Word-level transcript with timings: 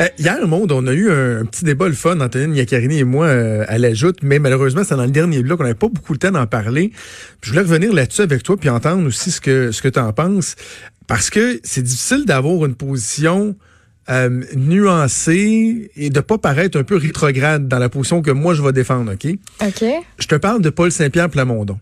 Euh, 0.00 0.08
hier, 0.18 0.46
Monde, 0.46 0.72
on 0.72 0.86
a 0.86 0.92
eu 0.92 1.10
un, 1.10 1.44
petit 1.44 1.64
débat 1.64 1.88
le 1.88 1.94
fun, 1.94 2.20
Antonine 2.20 2.54
Yaccarini 2.54 2.98
et 2.98 3.04
moi, 3.04 3.26
euh, 3.26 3.64
à 3.68 3.78
l'ajoute, 3.78 4.18
mais 4.22 4.38
malheureusement, 4.38 4.82
c'est 4.84 4.96
dans 4.96 5.04
le 5.04 5.10
dernier 5.10 5.42
bloc, 5.42 5.60
on 5.60 5.62
n'avait 5.62 5.74
pas 5.74 5.88
beaucoup 5.88 6.14
de 6.14 6.18
temps 6.18 6.30
d'en 6.30 6.46
parler. 6.46 6.92
je 7.42 7.50
voulais 7.50 7.62
revenir 7.62 7.92
là-dessus 7.92 8.22
avec 8.22 8.42
toi, 8.42 8.56
puis 8.56 8.68
entendre 8.68 9.06
aussi 9.06 9.30
ce 9.30 9.40
que 9.40 9.72
ce 9.72 9.82
que 9.82 9.88
tu 9.88 9.98
en 9.98 10.12
penses, 10.12 10.56
parce 11.06 11.30
que 11.30 11.60
c'est 11.62 11.82
difficile 11.82 12.24
d'avoir 12.24 12.64
une 12.66 12.74
position 12.74 13.56
euh, 14.08 14.42
nuancée 14.54 15.90
et 15.96 16.10
de 16.10 16.20
pas 16.20 16.38
paraître 16.38 16.78
un 16.78 16.84
peu 16.84 16.96
rétrograde 16.96 17.66
dans 17.66 17.78
la 17.78 17.88
position 17.88 18.22
que 18.22 18.30
moi 18.30 18.54
je 18.54 18.62
vais 18.62 18.72
défendre, 18.72 19.12
OK? 19.12 19.26
OK. 19.62 19.84
Je 20.18 20.26
te 20.26 20.34
parle 20.36 20.62
de 20.62 20.70
Paul 20.70 20.92
Saint-Pierre 20.92 21.28
Plamondon. 21.28 21.78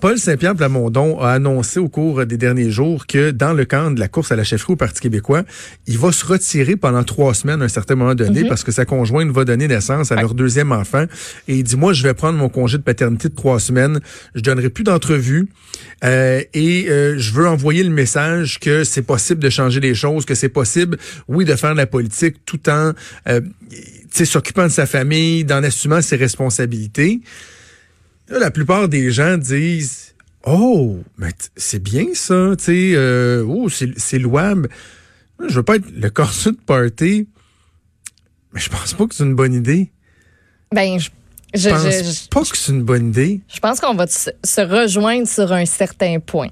Paul 0.00 0.18
Saint-Pierre 0.18 0.54
Plamondon 0.54 1.20
a 1.20 1.32
annoncé 1.32 1.78
au 1.78 1.88
cours 1.88 2.24
des 2.24 2.36
derniers 2.36 2.70
jours 2.70 3.06
que 3.06 3.30
dans 3.30 3.52
le 3.52 3.64
camp 3.64 3.90
de 3.90 4.00
la 4.00 4.08
course 4.08 4.32
à 4.32 4.36
la 4.36 4.44
chefferie 4.44 4.72
au 4.72 4.76
Parti 4.76 5.00
québécois, 5.00 5.42
il 5.86 5.98
va 5.98 6.12
se 6.12 6.24
retirer 6.24 6.76
pendant 6.76 7.04
trois 7.04 7.34
semaines 7.34 7.62
à 7.62 7.66
un 7.66 7.68
certain 7.68 7.94
moment 7.94 8.14
donné 8.14 8.42
mhm. 8.42 8.48
parce 8.48 8.64
que 8.64 8.72
sa 8.72 8.84
conjointe 8.84 9.30
va 9.30 9.44
donner 9.44 9.68
naissance 9.68 10.12
à 10.12 10.16
leur 10.16 10.34
deuxième 10.34 10.72
enfant. 10.72 11.04
Et 11.48 11.56
il 11.56 11.64
dit, 11.64 11.76
moi, 11.76 11.92
je 11.92 12.02
vais 12.02 12.14
prendre 12.14 12.38
mon 12.38 12.48
congé 12.48 12.78
de 12.78 12.82
paternité 12.82 13.28
de 13.28 13.34
trois 13.34 13.60
semaines. 13.60 14.00
Je 14.34 14.40
donnerai 14.40 14.70
plus 14.70 14.84
d'entrevues. 14.84 15.48
Euh, 16.04 16.42
et 16.54 16.86
euh, 16.88 17.18
je 17.18 17.32
veux 17.32 17.46
envoyer 17.46 17.82
le 17.82 17.90
message 17.90 18.58
que 18.58 18.84
c'est 18.84 19.02
possible 19.02 19.42
de 19.42 19.50
changer 19.50 19.80
les 19.80 19.94
choses, 19.94 20.24
que 20.24 20.34
c'est 20.34 20.48
possible, 20.48 20.98
oui, 21.28 21.44
de 21.44 21.54
faire 21.54 21.72
de 21.72 21.76
la 21.76 21.86
politique 21.86 22.36
tout 22.44 22.68
en 22.68 22.92
euh, 23.28 23.40
s'occupant 24.10 24.64
de 24.64 24.68
sa 24.68 24.86
famille, 24.86 25.44
d'en 25.44 25.62
assumant 25.62 26.00
ses 26.00 26.16
responsabilités 26.16 27.20
la 28.38 28.50
plupart 28.50 28.88
des 28.88 29.10
gens 29.10 29.36
disent 29.36 30.14
Oh, 30.44 30.98
mais 31.18 31.30
c'est 31.56 31.82
bien 31.82 32.06
ça, 32.14 32.54
tu 32.58 32.64
sais, 32.64 32.92
euh, 32.94 33.44
oh, 33.46 33.68
c'est 33.68 34.18
louable. 34.18 34.68
Je 35.48 35.54
veux 35.54 35.62
pas 35.62 35.76
être 35.76 35.90
le 35.90 36.10
corset 36.10 36.52
de 36.52 36.56
party, 36.56 37.28
mais 38.52 38.60
je 38.60 38.68
pense 38.68 38.94
pas 38.94 39.06
que 39.06 39.14
c'est 39.14 39.24
une 39.24 39.34
bonne 39.34 39.54
idée. 39.54 39.90
Ben, 40.72 40.98
je, 40.98 41.10
je, 41.54 41.68
pense 41.68 42.28
pas 42.28 42.42
que 42.42 42.56
c'est 42.56 42.72
une 42.72 42.82
bonne 42.82 43.08
idée. 43.08 43.40
Je 43.52 43.60
pense 43.60 43.80
qu'on 43.80 43.94
va 43.94 44.06
se 44.06 44.60
rejoindre 44.60 45.28
sur 45.28 45.52
un 45.52 45.66
certain 45.66 46.18
point. 46.18 46.48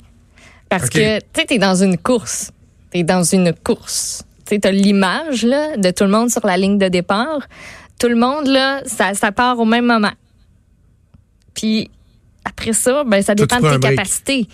Parce 0.68 0.88
que, 0.88 1.18
tu 1.18 1.26
sais, 1.36 1.46
t'es 1.46 1.58
dans 1.58 1.74
une 1.74 1.98
course. 1.98 2.52
T'es 2.90 3.02
dans 3.02 3.24
une 3.24 3.52
course. 3.52 4.22
Tu 4.46 4.54
sais, 4.54 4.60
t'as 4.60 4.70
l'image, 4.70 5.42
là, 5.42 5.76
de 5.76 5.90
tout 5.90 6.04
le 6.04 6.10
monde 6.10 6.30
sur 6.30 6.46
la 6.46 6.56
ligne 6.56 6.78
de 6.78 6.88
départ. 6.88 7.40
Tout 7.98 8.08
le 8.08 8.16
monde, 8.16 8.46
là, 8.46 8.82
ça, 8.86 9.14
ça 9.14 9.32
part 9.32 9.58
au 9.58 9.64
même 9.64 9.86
moment. 9.86 10.12
Puis 11.60 11.90
après 12.44 12.72
ça, 12.72 13.04
ben 13.04 13.22
ça 13.22 13.34
dépend 13.34 13.60
de 13.60 13.76
tes 13.76 13.88
capacités. 13.90 14.46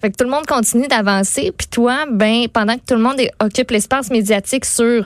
Fait 0.00 0.10
que 0.10 0.16
tout 0.16 0.24
le 0.24 0.30
monde 0.30 0.46
continue 0.46 0.88
d'avancer, 0.88 1.52
puis 1.56 1.66
toi, 1.66 2.04
ben 2.10 2.48
pendant 2.48 2.74
que 2.74 2.84
tout 2.86 2.94
le 2.94 3.02
monde 3.02 3.20
occupe 3.40 3.70
l'espace 3.70 4.10
médiatique 4.10 4.64
sur 4.64 5.04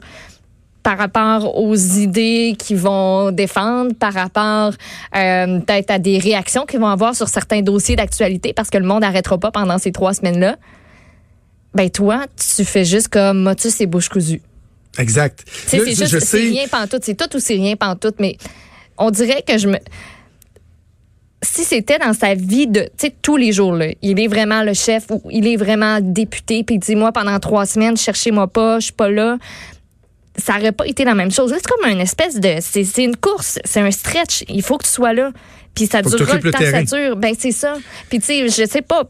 par 0.83 0.97
rapport 0.97 1.59
aux 1.59 1.75
idées 1.75 2.55
qu'ils 2.59 2.79
vont 2.79 3.33
défendre, 3.33 3.95
par 3.95 4.15
rapport 4.15 4.73
euh, 5.17 5.61
peut-être 5.61 5.91
à 5.91 5.99
des 5.99 6.19
réactions 6.19 6.65
qu'ils 6.67 6.81
vont 6.81 6.87
avoir 6.87 7.15
sur 7.15 7.29
certains 7.29 7.61
dossiers 7.61 7.97
d'actualité, 7.97 8.53
parce 8.53 8.71
que 8.71 8.79
le 8.79 8.87
monde 8.87 9.03
n'arrêtera 9.03 9.37
pas 9.37 9.51
pendant 9.51 9.79
ces 9.79 9.93
trois 9.93 10.15
semaines-là. 10.15 10.57
Ben 11.75 11.91
toi, 11.91 12.27
tu 12.37 12.65
fais 12.65 12.85
juste 12.85 13.09
comme 13.09 13.43
motus 13.43 13.81
et 13.81 13.87
bouche 13.87 14.09
cousue. 14.09 14.41
Exact. 14.99 15.45
C'est 15.67 15.85
juste, 15.85 16.21
c'est 16.21 16.39
rien 16.39 16.67
pantoute, 16.69 17.05
c'est 17.05 17.15
tout 17.15 17.37
ou 17.37 17.41
c'est 17.41 17.55
rien 17.55 17.77
pantoute, 17.77 18.17
mais 18.19 18.39
on 18.97 19.11
dirait 19.11 19.43
que 19.47 19.59
je 19.59 19.69
me 19.69 19.79
si 21.43 21.65
c'était 21.65 21.99
dans 21.99 22.13
sa 22.13 22.35
vie 22.35 22.67
de, 22.67 22.89
tous 23.23 23.37
les 23.37 23.53
jours, 23.53 23.73
là, 23.73 23.87
il 24.03 24.21
est 24.21 24.27
vraiment 24.27 24.63
le 24.63 24.75
chef 24.75 25.07
ou 25.11 25.23
il 25.31 25.47
est 25.47 25.57
vraiment 25.57 25.99
député, 26.01 26.65
puis 26.65 26.79
dis-moi 26.79 27.13
pendant 27.13 27.39
trois 27.39 27.67
semaines, 27.67 27.97
cherchez-moi 27.97 28.47
pas, 28.47 28.79
je 28.79 28.87
suis 28.87 28.93
pas 28.93 29.11
là, 29.11 29.39
ça 30.37 30.57
aurait 30.57 30.73
pas 30.73 30.87
été 30.87 31.05
la 31.05 31.15
même 31.15 31.31
chose. 31.31 31.53
C'est 31.55 31.67
comme 31.67 31.91
une 31.91 32.01
espèce 32.01 32.39
de, 32.39 32.57
c'est 32.61 33.05
une 33.05 33.17
course, 33.17 33.59
c'est 33.65 33.81
un 33.81 33.91
stretch, 33.91 34.45
il 34.49 34.63
faut 34.63 34.79
que 34.79 34.85
tu 34.85 34.93
sois 34.93 35.13
là. 35.13 35.31
Puis 35.75 35.87
ça 35.87 36.03
durera 36.03 36.37
le 36.37 36.51
temps 36.51 36.59
ça 36.59 36.83
dure. 36.83 37.17
Ben 37.17 37.35
c'est 37.39 37.53
ça. 37.53 37.75
Puis 38.09 38.19
tu 38.19 38.27
sais, 38.27 38.49
je 38.49 38.69
sais 38.69 38.83
pas 38.83 39.05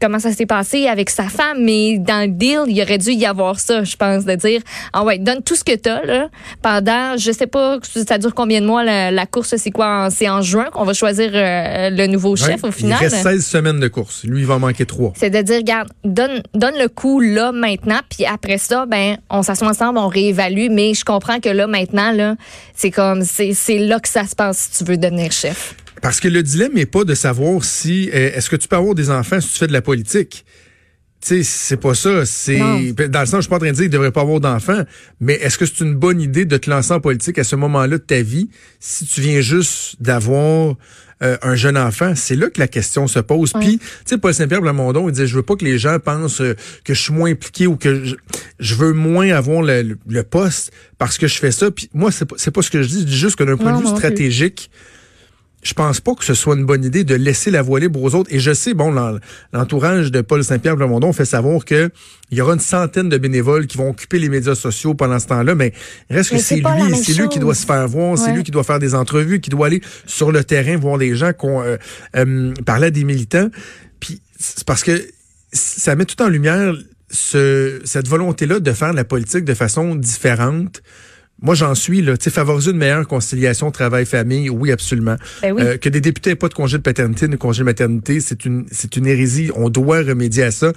comment 0.00 0.18
ça 0.18 0.32
s'est 0.32 0.46
passé 0.46 0.86
avec 0.86 1.10
sa 1.10 1.24
femme, 1.24 1.62
mais 1.62 1.98
dans 1.98 2.22
le 2.22 2.28
deal, 2.28 2.60
il 2.68 2.80
aurait 2.82 2.98
dû 2.98 3.10
y 3.10 3.26
avoir 3.26 3.58
ça, 3.58 3.84
je 3.84 3.96
pense, 3.96 4.24
de 4.24 4.34
dire 4.34 4.60
ah 4.92 5.04
ouais, 5.04 5.18
donne 5.18 5.42
tout 5.42 5.56
ce 5.56 5.64
que 5.64 5.74
t'as 5.74 6.02
là 6.04 6.28
pendant, 6.62 7.16
je 7.16 7.32
sais 7.32 7.46
pas, 7.46 7.78
ça 7.82 8.18
dure 8.18 8.34
combien 8.34 8.60
de 8.60 8.66
mois 8.66 8.84
la, 8.84 9.26
course, 9.26 9.56
c'est 9.56 9.70
quoi 9.70 10.08
C'est 10.10 10.28
en 10.28 10.42
juin 10.42 10.66
qu'on 10.72 10.84
va 10.84 10.92
choisir 10.92 11.30
euh, 11.34 11.90
le 11.90 12.06
nouveau 12.06 12.36
chef 12.36 12.62
au 12.64 12.70
final? 12.70 12.98
Il 13.00 13.04
reste 13.04 13.22
16 13.22 13.46
semaines 13.46 13.80
de 13.80 13.88
course. 13.88 14.24
Lui, 14.24 14.40
il 14.40 14.46
va 14.46 14.58
manquer 14.58 14.86
trois. 14.86 15.12
C'est 15.16 15.30
de 15.30 15.42
dire, 15.42 15.56
regarde, 15.56 15.88
donne 16.04 16.42
donne 16.54 16.78
le 16.78 16.88
coup 16.88 17.20
là 17.20 17.52
maintenant, 17.52 18.00
puis 18.08 18.24
après 18.24 18.58
ça, 18.58 18.86
ben 18.86 19.16
on 19.30 19.42
s'assoit 19.42 19.68
ensemble, 19.68 19.98
on 19.98 20.08
réévalue. 20.08 20.68
Mais 20.70 20.94
je 20.94 21.04
comprends 21.04 21.40
que 21.40 21.48
là 21.48 21.66
maintenant 21.66 22.12
là, 22.12 22.36
c'est 22.74 22.90
comme 22.90 23.22
c'est 23.24 23.78
là 23.78 24.00
que 24.00 24.08
ça 24.08 24.26
se 24.26 24.34
passe 24.34 24.70
si 24.70 24.78
tu 24.78 24.90
veux 24.90 24.96
devenir 24.96 25.32
chef. 25.32 25.74
Parce 26.04 26.20
que 26.20 26.28
le 26.28 26.42
dilemme 26.42 26.74
n'est 26.74 26.84
pas 26.84 27.04
de 27.04 27.14
savoir 27.14 27.64
si 27.64 28.10
euh, 28.10 28.30
est-ce 28.34 28.50
que 28.50 28.56
tu 28.56 28.68
peux 28.68 28.76
avoir 28.76 28.94
des 28.94 29.08
enfants 29.08 29.40
si 29.40 29.48
tu 29.52 29.58
fais 29.58 29.66
de 29.66 29.72
la 29.72 29.80
politique? 29.80 30.44
Tu 31.22 31.28
sais, 31.28 31.42
c'est 31.42 31.78
pas 31.78 31.94
ça. 31.94 32.26
C'est 32.26 32.58
dans 32.58 33.20
le 33.20 33.24
sens, 33.24 33.36
je 33.36 33.40
suis 33.40 33.48
pas 33.48 33.56
en 33.56 33.60
train 33.60 33.70
de 33.70 33.76
dire 33.76 33.84
qu'il 33.84 33.90
devrait 33.90 34.12
pas 34.12 34.20
avoir 34.20 34.38
d'enfants, 34.38 34.84
mais 35.18 35.32
est-ce 35.36 35.56
que 35.56 35.64
c'est 35.64 35.80
une 35.80 35.94
bonne 35.94 36.20
idée 36.20 36.44
de 36.44 36.58
te 36.58 36.68
lancer 36.68 36.92
en 36.92 37.00
politique 37.00 37.38
à 37.38 37.44
ce 37.44 37.56
moment-là 37.56 37.96
de 37.96 38.02
ta 38.02 38.20
vie 38.20 38.50
si 38.80 39.06
tu 39.06 39.22
viens 39.22 39.40
juste 39.40 39.96
d'avoir 39.98 40.76
euh, 41.22 41.38
un 41.40 41.54
jeune 41.54 41.78
enfant, 41.78 42.12
c'est 42.14 42.36
là 42.36 42.50
que 42.50 42.60
la 42.60 42.68
question 42.68 43.06
se 43.06 43.20
pose. 43.20 43.54
Puis, 43.54 43.78
tu 43.78 43.86
sais, 44.04 44.18
Paul 44.18 44.34
Saint-Pierre 44.34 44.60
Blamondon, 44.60 45.08
il 45.08 45.12
disait, 45.12 45.26
je 45.26 45.36
veux 45.36 45.42
pas 45.42 45.56
que 45.56 45.64
les 45.64 45.78
gens 45.78 45.98
pensent 46.00 46.42
euh, 46.42 46.54
que 46.84 46.92
je 46.92 47.00
suis 47.00 47.14
moins 47.14 47.30
impliqué 47.30 47.66
ou 47.66 47.76
que 47.76 48.04
je, 48.58 48.74
veux 48.74 48.92
moins 48.92 49.30
avoir 49.30 49.62
le, 49.62 50.22
poste 50.22 50.70
parce 50.98 51.16
que 51.16 51.28
je 51.28 51.38
fais 51.38 51.50
ça. 51.50 51.70
Puis 51.70 51.88
moi, 51.94 52.12
c'est 52.12 52.26
pas, 52.26 52.36
pas 52.36 52.62
ce 52.62 52.70
que 52.70 52.82
je 52.82 52.88
dis. 52.88 53.00
Je 53.00 53.06
dis 53.06 53.16
juste 53.16 53.36
que 53.36 53.44
d'un 53.44 53.56
point 53.56 53.72
de 53.72 53.80
vue 53.80 53.88
stratégique, 53.88 54.70
je 55.64 55.72
pense 55.72 56.00
pas 56.00 56.14
que 56.14 56.24
ce 56.24 56.34
soit 56.34 56.54
une 56.54 56.66
bonne 56.66 56.84
idée 56.84 57.04
de 57.04 57.14
laisser 57.14 57.50
la 57.50 57.62
voie 57.62 57.80
libre 57.80 58.00
aux 58.02 58.14
autres. 58.14 58.32
Et 58.32 58.38
je 58.38 58.52
sais, 58.52 58.74
bon, 58.74 58.94
l'entourage 59.52 60.12
de 60.12 60.20
Paul 60.20 60.44
Saint-Pierre 60.44 60.76
Blamondon 60.76 61.12
fait 61.14 61.24
savoir 61.24 61.64
que 61.64 61.90
il 62.30 62.38
y 62.38 62.40
aura 62.42 62.52
une 62.52 62.60
centaine 62.60 63.08
de 63.08 63.16
bénévoles 63.16 63.66
qui 63.66 63.78
vont 63.78 63.88
occuper 63.88 64.18
les 64.18 64.28
médias 64.28 64.54
sociaux 64.54 64.94
pendant 64.94 65.18
ce 65.18 65.26
temps-là, 65.26 65.54
mais 65.54 65.72
reste 66.10 66.30
que 66.30 66.38
c'est 66.38 66.56
lui, 66.56 66.96
c'est 66.96 67.14
lui 67.14 67.28
qui 67.28 67.38
doit 67.38 67.54
se 67.54 67.64
faire 67.64 67.88
voir, 67.88 68.18
c'est 68.18 68.32
lui 68.32 68.42
qui 68.42 68.50
doit 68.50 68.64
faire 68.64 68.78
des 68.78 68.94
entrevues, 68.94 69.40
qui 69.40 69.50
doit 69.50 69.68
aller 69.68 69.80
sur 70.06 70.32
le 70.32 70.44
terrain 70.44 70.76
voir 70.76 70.98
les 70.98 71.16
gens, 71.16 71.32
qu'on 71.32 71.62
euh, 71.62 71.76
euh, 72.16 72.52
parler 72.66 72.88
à 72.88 72.90
des 72.90 73.04
militants. 73.04 73.48
Puis 74.00 74.20
c'est 74.38 74.64
parce 74.64 74.84
que 74.84 75.02
ça 75.52 75.96
met 75.96 76.04
tout 76.04 76.20
en 76.20 76.28
lumière 76.28 76.74
ce, 77.10 77.80
cette 77.84 78.08
volonté-là 78.08 78.60
de 78.60 78.72
faire 78.72 78.90
de 78.90 78.96
la 78.96 79.04
politique 79.04 79.44
de 79.44 79.54
façon 79.54 79.94
différente 79.94 80.82
moi, 81.44 81.54
j'en 81.54 81.74
suis 81.74 82.00
là. 82.00 82.16
Tu 82.16 82.24
sais, 82.24 82.30
favoriser 82.30 82.70
une 82.70 82.78
meilleure 82.78 83.06
conciliation 83.06 83.70
travail-famille, 83.70 84.48
oui, 84.48 84.72
absolument. 84.72 85.16
Ben 85.42 85.54
euh, 85.58 85.76
que 85.76 85.90
des 85.90 86.00
députés 86.00 86.30
n'aient 86.30 86.36
pas 86.36 86.48
de 86.48 86.54
congé 86.54 86.78
de 86.78 86.82
paternité, 86.82 87.28
de 87.28 87.36
congé 87.36 87.60
de 87.60 87.64
maternité, 87.66 88.20
c'est 88.20 88.46
une, 88.46 88.64
c'est 88.72 88.96
une 88.96 89.06
hérésie. 89.06 89.50
On 89.54 89.68
doit 89.68 89.98
remédier 89.98 90.44
à 90.44 90.50
ça. 90.50 90.72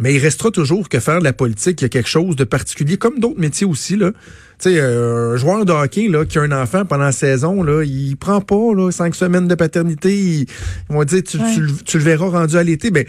Mais 0.00 0.12
il 0.14 0.18
restera 0.18 0.50
toujours 0.50 0.88
que 0.88 0.98
faire 0.98 1.20
de 1.20 1.24
la 1.24 1.32
politique, 1.32 1.80
il 1.80 1.84
y 1.84 1.86
a 1.86 1.88
quelque 1.88 2.08
chose 2.08 2.34
de 2.34 2.42
particulier, 2.42 2.96
comme 2.96 3.20
d'autres 3.20 3.38
métiers 3.38 3.66
aussi, 3.66 3.96
là. 3.96 4.10
Tu 4.58 4.70
sais, 4.70 4.80
euh, 4.80 5.34
un 5.34 5.36
joueur 5.36 5.64
de 5.64 5.72
hockey, 5.72 6.08
là, 6.08 6.24
qui 6.24 6.38
a 6.38 6.42
un 6.42 6.52
enfant 6.52 6.84
pendant 6.84 7.04
la 7.04 7.12
saison, 7.12 7.62
là, 7.62 7.84
il 7.84 8.16
prend 8.16 8.40
pas, 8.40 8.74
là, 8.74 8.90
cinq 8.90 9.14
semaines 9.14 9.46
de 9.46 9.54
paternité. 9.54 10.16
Ils, 10.18 10.46
vont 10.88 11.04
dire, 11.04 11.22
tu, 11.22 11.38
tu, 11.84 11.98
le 11.98 12.04
verras 12.04 12.30
rendu 12.30 12.56
à 12.56 12.64
l'été. 12.64 12.90
Ben, 12.90 13.04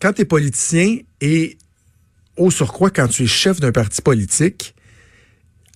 quand 0.00 0.14
tu 0.14 0.22
es 0.22 0.24
politicien 0.24 0.98
et, 1.20 1.58
au 2.38 2.50
surcroît, 2.50 2.88
quand 2.88 3.08
tu 3.08 3.24
es 3.24 3.26
chef 3.26 3.60
d'un 3.60 3.72
parti 3.72 4.00
politique, 4.00 4.74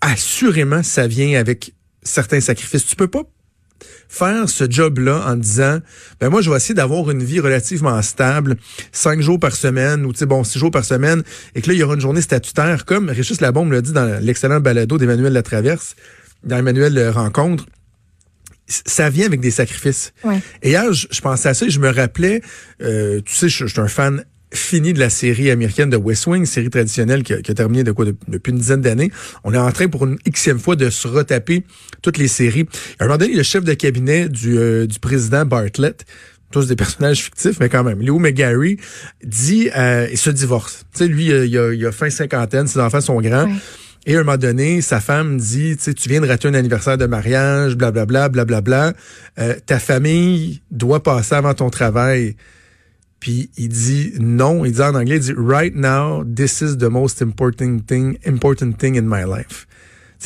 assurément, 0.02 0.82
ça 0.82 1.06
vient 1.06 1.40
avec 1.40 1.72
certains 2.02 2.40
sacrifices. 2.40 2.84
Tu 2.84 2.96
peux 2.96 3.08
pas 3.08 3.22
faire 4.08 4.48
ce 4.48 4.70
job-là 4.70 5.24
en 5.26 5.36
disant, 5.36 5.78
ben 6.20 6.28
moi, 6.28 6.42
je 6.42 6.50
vais 6.50 6.56
essayer 6.56 6.74
d'avoir 6.74 7.10
une 7.10 7.22
vie 7.22 7.40
relativement 7.40 8.00
stable, 8.02 8.56
cinq 8.92 9.20
jours 9.22 9.40
par 9.40 9.56
semaine, 9.56 10.04
ou 10.04 10.12
tu 10.12 10.18
sais, 10.18 10.26
bon, 10.26 10.44
six 10.44 10.58
jours 10.58 10.70
par 10.70 10.84
semaine, 10.84 11.22
et 11.54 11.62
que 11.62 11.68
là, 11.68 11.74
il 11.74 11.80
y 11.80 11.82
aura 11.82 11.94
une 11.94 12.00
journée 12.00 12.20
statutaire, 12.20 12.84
comme 12.84 13.08
Régis 13.08 13.40
Labombe 13.40 13.72
l'a 13.72 13.80
dit 13.80 13.92
dans 13.92 14.20
l'excellent 14.20 14.60
balado 14.60 14.98
d'Emmanuel 14.98 15.32
Latraverse, 15.32 15.96
dans 16.44 16.58
Emmanuel 16.58 17.08
Rencontre, 17.08 17.64
ça 18.68 19.10
vient 19.10 19.26
avec 19.26 19.40
des 19.40 19.50
sacrifices. 19.50 20.12
Ouais. 20.24 20.40
Et 20.62 20.70
hier, 20.70 20.92
je, 20.92 21.20
pensais 21.20 21.48
à 21.48 21.54
ça 21.54 21.66
et 21.66 21.70
je 21.70 21.80
me 21.80 21.90
rappelais, 21.90 22.42
euh, 22.82 23.20
tu 23.24 23.34
sais, 23.34 23.48
je, 23.48 23.66
je 23.66 23.72
suis 23.72 23.80
un 23.80 23.88
fan 23.88 24.24
fini 24.52 24.92
de 24.92 24.98
la 24.98 25.10
série 25.10 25.50
américaine 25.50 25.90
de 25.90 25.96
West 25.96 26.26
Wing, 26.26 26.46
série 26.46 26.70
traditionnelle 26.70 27.22
qui 27.22 27.32
a, 27.32 27.40
terminé 27.40 27.84
de 27.84 27.92
quoi 27.92 28.04
depuis 28.28 28.52
une 28.52 28.58
dizaine 28.58 28.80
d'années. 28.80 29.10
On 29.44 29.54
est 29.54 29.58
en 29.58 29.70
train 29.72 29.88
pour 29.88 30.06
une 30.06 30.18
xème 30.28 30.58
fois 30.58 30.76
de 30.76 30.90
se 30.90 31.08
retaper 31.08 31.64
toutes 32.02 32.18
les 32.18 32.28
séries. 32.28 32.66
À 32.98 33.04
un 33.04 33.06
moment 33.06 33.18
donné, 33.18 33.34
le 33.34 33.42
chef 33.42 33.64
de 33.64 33.74
cabinet 33.74 34.28
du, 34.28 34.58
euh, 34.58 34.86
du 34.86 34.98
président 34.98 35.44
Bartlett, 35.44 36.04
tous 36.50 36.66
des 36.66 36.76
personnages 36.76 37.22
fictifs, 37.22 37.58
mais 37.60 37.68
quand 37.68 37.82
même. 37.82 38.00
Léo 38.00 38.18
McGarry 38.18 38.76
dit, 39.24 39.70
euh, 39.76 40.06
il 40.10 40.18
se 40.18 40.30
divorce. 40.30 40.84
Tu 40.92 40.98
sais, 40.98 41.08
lui, 41.08 41.26
il 41.26 41.58
a, 41.58 41.72
il 41.72 41.86
a, 41.86 41.92
fin 41.92 42.10
cinquantaine, 42.10 42.66
ses 42.66 42.78
enfants 42.80 43.00
sont 43.00 43.20
grands. 43.20 43.48
Et 44.04 44.16
à 44.16 44.20
un 44.20 44.24
moment 44.24 44.36
donné, 44.36 44.80
sa 44.80 45.00
femme 45.00 45.38
dit, 45.38 45.76
tu 45.76 45.84
sais, 45.84 45.94
tu 45.94 46.08
viens 46.08 46.20
de 46.20 46.26
rater 46.26 46.48
un 46.48 46.54
anniversaire 46.54 46.98
de 46.98 47.06
mariage, 47.06 47.76
blablabla, 47.76 48.28
blablabla. 48.28 48.94
Euh, 49.38 49.54
ta 49.64 49.78
famille 49.78 50.60
doit 50.70 51.02
passer 51.02 51.36
avant 51.36 51.54
ton 51.54 51.70
travail. 51.70 52.36
Puis 53.22 53.50
il 53.56 53.68
dit 53.68 54.14
non, 54.18 54.64
il 54.64 54.72
dit 54.72 54.82
en 54.82 54.96
anglais, 54.96 55.14
il 55.14 55.20
dit 55.20 55.34
right 55.36 55.76
now, 55.76 56.24
this 56.24 56.60
is 56.60 56.76
the 56.78 56.90
most 56.90 57.22
important 57.22 57.78
thing, 57.86 58.18
important 58.26 58.72
thing 58.72 58.98
in 58.98 59.02
my 59.02 59.22
life. 59.24 59.68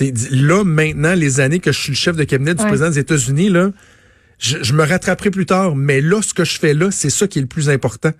il 0.00 0.14
dit, 0.14 0.28
là 0.30 0.64
maintenant, 0.64 1.14
les 1.14 1.38
années 1.40 1.60
que 1.60 1.72
je 1.72 1.78
suis 1.78 1.92
le 1.92 1.96
chef 1.96 2.16
de 2.16 2.24
cabinet 2.24 2.54
du 2.54 2.64
président 2.64 2.88
des 2.88 2.98
États-Unis, 2.98 3.50
là, 3.50 3.70
je, 4.38 4.62
je, 4.62 4.72
me 4.72 4.82
rattraperai 4.82 5.30
plus 5.30 5.44
tard, 5.44 5.76
mais 5.76 6.00
là, 6.00 6.22
ce 6.22 6.32
que 6.32 6.46
je 6.46 6.58
fais 6.58 6.72
là, 6.72 6.90
c'est 6.90 7.10
ça 7.10 7.26
qui 7.26 7.38
est 7.38 7.42
le 7.42 7.48
plus 7.48 7.68
important. 7.68 8.12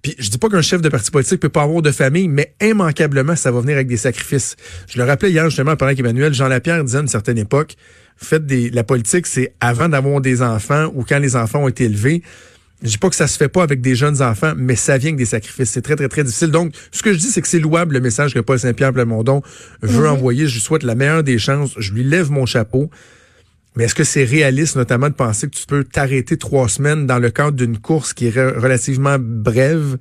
Puis 0.00 0.14
je 0.18 0.30
dis 0.30 0.38
pas 0.38 0.48
qu'un 0.48 0.62
chef 0.62 0.80
de 0.80 0.88
parti 0.88 1.10
politique 1.10 1.40
peut 1.40 1.50
pas 1.50 1.64
avoir 1.64 1.82
de 1.82 1.90
famille, 1.90 2.28
mais 2.28 2.54
immanquablement, 2.62 3.36
ça 3.36 3.50
va 3.50 3.60
venir 3.60 3.74
avec 3.74 3.88
des 3.88 3.98
sacrifices. 3.98 4.56
Je 4.88 4.96
le 4.96 5.04
rappelais 5.04 5.32
hier 5.32 5.50
justement 5.50 5.76
pendant 5.76 5.94
qu'Emmanuel 5.94 6.32
Jean 6.32 6.48
Lapierre 6.48 6.82
disait 6.82 6.96
à 6.96 7.02
une 7.02 7.08
certaine 7.08 7.36
époque, 7.36 7.76
faites 8.16 8.46
des, 8.46 8.70
la 8.70 8.84
politique, 8.84 9.26
c'est 9.26 9.52
avant 9.60 9.90
d'avoir 9.90 10.22
des 10.22 10.40
enfants 10.40 10.90
ou 10.94 11.04
quand 11.04 11.18
les 11.18 11.36
enfants 11.36 11.64
ont 11.64 11.68
été 11.68 11.84
élevés. 11.84 12.22
Je 12.82 12.88
dis 12.88 12.98
pas 12.98 13.08
que 13.08 13.16
ça 13.16 13.26
se 13.26 13.38
fait 13.38 13.48
pas 13.48 13.62
avec 13.62 13.80
des 13.80 13.94
jeunes 13.94 14.20
enfants, 14.22 14.52
mais 14.56 14.76
ça 14.76 14.98
vient 14.98 15.08
avec 15.08 15.18
des 15.18 15.24
sacrifices. 15.24 15.70
C'est 15.70 15.82
très, 15.82 15.96
très, 15.96 16.08
très 16.08 16.24
difficile. 16.24 16.50
Donc, 16.50 16.74
ce 16.92 17.02
que 17.02 17.12
je 17.12 17.18
dis, 17.18 17.28
c'est 17.28 17.40
que 17.40 17.48
c'est 17.48 17.58
louable 17.58 17.94
le 17.94 18.00
message 18.00 18.34
que 18.34 18.40
Paul 18.40 18.58
Saint-Pierre 18.58 18.92
Plamondon 18.92 19.42
veut 19.80 20.04
mhm. 20.04 20.10
envoyer. 20.10 20.46
Je 20.46 20.54
lui 20.54 20.60
souhaite 20.60 20.82
la 20.82 20.94
meilleure 20.94 21.22
des 21.22 21.38
chances. 21.38 21.72
Je 21.78 21.92
lui 21.92 22.04
lève 22.04 22.30
mon 22.30 22.44
chapeau. 22.44 22.90
Mais 23.76 23.84
est-ce 23.84 23.94
que 23.94 24.04
c'est 24.04 24.24
réaliste, 24.24 24.76
notamment, 24.76 25.08
de 25.08 25.14
penser 25.14 25.48
que 25.48 25.56
tu 25.56 25.66
peux 25.66 25.84
t'arrêter 25.84 26.36
trois 26.36 26.68
semaines 26.68 27.06
dans 27.06 27.18
le 27.18 27.30
cadre 27.30 27.52
d'une 27.52 27.78
course 27.78 28.12
qui 28.12 28.26
est 28.26 28.30
relativement 28.30 29.16
brève? 29.18 29.96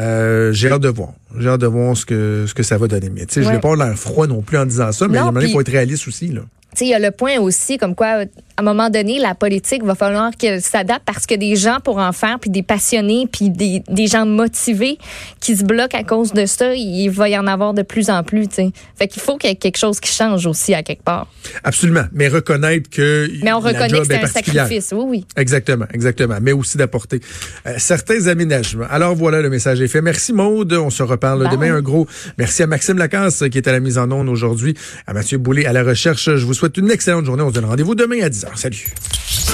Euh, 0.00 0.52
j'ai 0.52 0.70
hâte 0.70 0.82
de 0.82 0.88
voir. 0.88 1.12
J'ai 1.38 1.48
hâte 1.48 1.60
de 1.60 1.66
voir 1.66 1.96
ce 1.96 2.04
que, 2.04 2.44
ce 2.46 2.52
que 2.52 2.62
ça 2.62 2.76
va 2.76 2.86
donner. 2.86 3.10
Mais 3.10 3.24
tu 3.26 3.34
sais, 3.34 3.42
je 3.42 3.50
n'ai 3.50 3.60
pas 3.60 3.76
l'air 3.76 3.96
froid 3.98 4.26
non 4.26 4.42
plus 4.42 4.58
en 4.58 4.66
disant 4.66 4.92
ça, 4.92 5.08
mais 5.08 5.18
il 5.42 5.52
faut 5.52 5.60
être 5.60 5.70
réaliste 5.70 6.08
aussi. 6.08 6.28
Là 6.28 6.42
il 6.80 6.88
y 6.88 6.94
a 6.94 6.98
le 6.98 7.10
point 7.10 7.38
aussi 7.38 7.78
comme 7.78 7.94
quoi, 7.94 8.24
à 8.56 8.60
un 8.60 8.62
moment 8.62 8.88
donné, 8.88 9.18
la 9.18 9.34
politique 9.34 9.82
va 9.82 9.94
falloir 9.94 10.30
qu'elle 10.36 10.62
s'adapte 10.62 11.02
parce 11.04 11.26
que 11.26 11.34
des 11.34 11.56
gens 11.56 11.78
pour 11.82 11.98
en 11.98 12.12
faire, 12.12 12.38
puis 12.38 12.50
des 12.50 12.62
passionnés, 12.62 13.26
puis 13.30 13.50
des, 13.50 13.82
des, 13.88 14.06
gens 14.06 14.26
motivés 14.26 14.98
qui 15.40 15.56
se 15.56 15.64
bloquent 15.64 15.98
à 15.98 16.04
cause 16.04 16.32
de 16.32 16.46
ça, 16.46 16.74
il 16.74 17.08
va 17.08 17.28
y 17.28 17.36
en 17.36 17.46
avoir 17.46 17.74
de 17.74 17.82
plus 17.82 18.10
en 18.10 18.22
plus. 18.22 18.46
T'sais. 18.46 18.70
Fait 18.96 19.08
qu'il 19.08 19.22
faut 19.22 19.36
qu'il 19.38 19.50
y 19.50 19.52
ait 19.52 19.56
quelque 19.56 19.78
chose 19.78 19.98
qui 19.98 20.10
change 20.10 20.46
aussi 20.46 20.72
à 20.72 20.82
quelque 20.82 21.02
part. 21.02 21.26
Absolument, 21.64 22.04
mais 22.12 22.28
reconnaître 22.28 22.88
que 22.90 23.28
mais 23.42 23.52
on 23.52 23.60
reconnaît 23.60 23.88
que 23.88 24.04
c'est 24.04 24.22
un 24.22 24.26
sacrifice, 24.26 24.92
oui, 24.96 25.04
oui. 25.06 25.26
Exactement, 25.36 25.86
exactement, 25.92 26.38
mais 26.40 26.52
aussi 26.52 26.78
d'apporter 26.78 27.20
euh, 27.66 27.74
certains 27.78 28.28
aménagements. 28.28 28.86
Alors 28.88 29.14
voilà, 29.14 29.42
le 29.42 29.50
message 29.50 29.80
est 29.80 29.88
fait. 29.88 30.02
Merci 30.02 30.32
Maude, 30.32 30.72
on 30.74 30.90
se 30.90 31.02
reparle 31.02 31.48
demain. 31.50 31.74
Un 31.74 31.82
gros 31.82 32.06
merci 32.38 32.62
à 32.62 32.66
Maxime 32.66 32.98
Lacasse 32.98 33.44
qui 33.50 33.58
est 33.58 33.66
à 33.66 33.72
la 33.72 33.80
mise 33.80 33.98
en 33.98 34.10
onde 34.10 34.28
aujourd'hui, 34.28 34.74
à 35.06 35.12
Mathieu 35.12 35.38
Boulay 35.38 35.66
à 35.66 35.72
la 35.72 35.82
recherche. 35.82 36.36
Je 36.36 36.44
vous 36.44 36.54
souhaite 36.54 36.63
souhaite 36.64 36.76
une 36.78 36.90
excellente 36.90 37.26
journée. 37.26 37.42
On 37.42 37.50
se 37.50 37.54
donne 37.54 37.66
rendez-vous 37.66 37.94
demain 37.94 38.22
à 38.22 38.28
10h. 38.28 38.56
Salut. 38.56 38.86